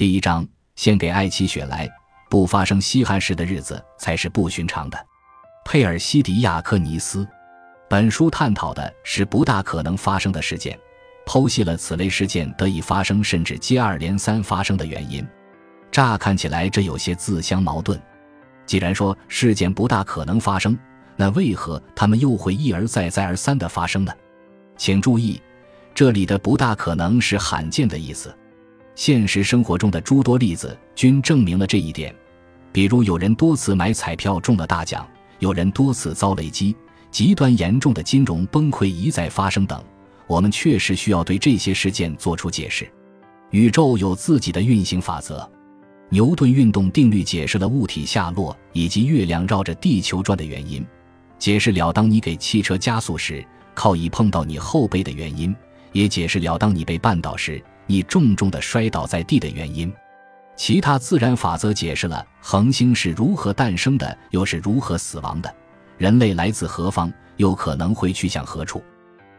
[0.00, 1.86] 第一章献给爱妻雪莱。
[2.30, 4.98] 不发生稀罕事的日子才是不寻常的。
[5.62, 7.28] 佩尔西迪亚克尼斯。
[7.86, 10.78] 本书探讨的是不大可能发生的事件，
[11.26, 15.22] 剖析了此类事件得以发生甚至接二连三发生的原因。
[15.92, 18.00] 乍看起来，这有些自相矛盾。
[18.64, 20.78] 既然说事件不大可能发生，
[21.14, 24.10] 那为何他们又会一而再、再而三地发生呢？
[24.78, 25.38] 请注意，
[25.94, 28.34] 这里的“不大可能”是罕见的意思。
[29.00, 32.14] 现实生活中的诸多例子均证明了这一点，
[32.70, 36.76] 比如有人多次买彩票中了大奖，有人多次遭雷击。
[37.10, 39.82] 极端严重的金融崩溃一再发生等，
[40.26, 42.86] 我们确实需要对这些事件做出解释。
[43.52, 45.50] 宇宙有自己的运行法则，
[46.10, 50.86] 牛顿运动定律解释了物体下落以及月亮绕着地球转的原因，
[51.38, 53.42] 解释了当你给汽车加速时
[53.72, 55.56] 靠椅碰到你后背的原因，
[55.92, 59.92] 也解释了当你被绊倒时你重重的摔倒在地的原因。
[60.54, 65.52] 其他自然法则解释了恒星是如何诞生的，又是如何死亡的。
[65.98, 68.80] 人类来自何方，又可能会去向何处？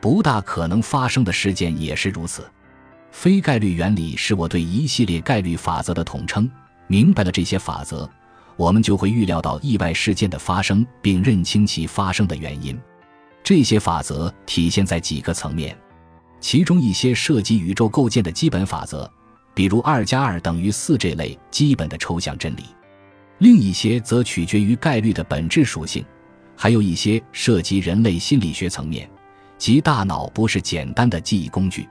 [0.00, 2.48] 不大可能发生的事件也是如此。
[3.10, 6.48] 非概率原理是我对一系列概率法则的统称。
[6.86, 8.08] 明白了这些法则，
[8.56, 12.78] 我们就会预料到意外事件的发生，并认清其发生的原因。
[13.42, 15.76] 这些法则体现在几个层面，
[16.46, 19.10] 其中一些涉及宇宙构建的基本法则，
[19.52, 22.62] 比如二加二等于四这类基本的抽象真理；
[23.38, 26.06] 另一些则取决于概率的本质属性。
[26.54, 29.10] 还有一些涉及人类心理学层面，
[29.58, 31.88] 即大脑不是简单的记忆工具，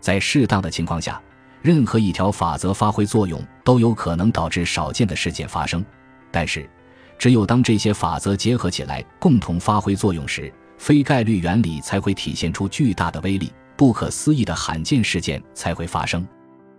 [0.00, 1.20] 在适当的情况下，
[1.60, 5.84] 任何一条法则发挥作用都有可能导致少见的事件发生。
[6.30, 6.70] 但是，
[7.18, 16.26] 只有当这些法则结合起来共同发挥作用时，非概率原理才会体现出巨大的威力，不可思议的罕见事件才会发生。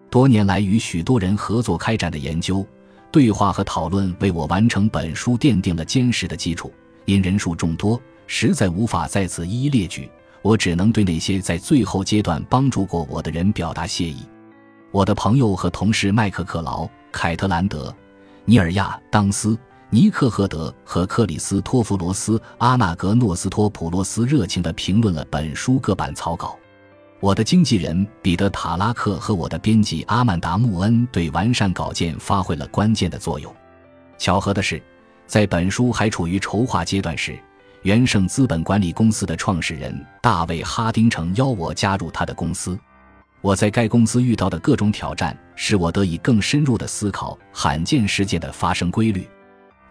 [0.09, 2.65] 多年来与许多人合作开展的研究、
[3.09, 6.73] 对话和讨论，为我完成本书奠定了坚实的基础。
[7.05, 10.11] 因人数众多，实在无法在此一一列举。
[10.41, 14.17] 我只能对那些在最后阶段帮助过我的人表达谢意。
[14.91, 17.95] 我的朋友和同事麦克克劳、凯特兰德、
[18.43, 19.57] 尼尔亚当斯、
[19.89, 26.58] 尼克赫德和克里斯托弗罗斯、阿纳格诺斯托普洛斯热情地评论了本书各版草稿。
[27.19, 33.53] 我的经纪人彼得塔拉克和我的编辑阿曼达穆恩对完善稿件发挥了关键的作用。
[34.17, 34.81] 巧合的是。
[35.27, 37.37] 在本书还处于筹划阶段时，
[37.83, 42.75] 元盛资本管理公司的创始人大卫·哈丁城邀我加入他的公司。
[43.39, 49.29] 我在该公司遇到的各种挑战，使我得以更深入地思考罕见事件的发生规律。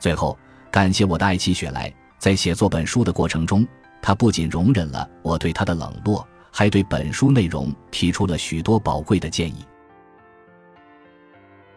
[0.00, 0.37] 最后，
[0.72, 3.65] 感谢我的爱妻雪莱，在写作本书的过程中，
[4.03, 9.64] 她不仅容忍了我对她的冷落，还对本书内容提出了许多宝贵的建议。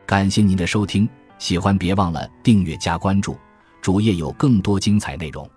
[0.06, 1.08] 感谢您的收听，
[1.40, 3.38] 喜欢别忘了订阅加关注。
[3.82, 5.50] 主页有更多精彩内容。